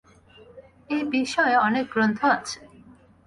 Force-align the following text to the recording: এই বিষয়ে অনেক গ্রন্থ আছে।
এই 0.89 1.03
বিষয়ে 1.11 1.55
অনেক 1.57 1.85
গ্রন্থ 1.93 2.19
আছে। 2.35 2.59